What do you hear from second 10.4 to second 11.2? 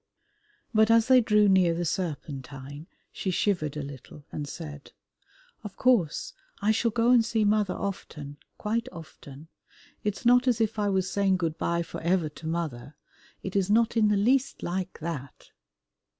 as if I was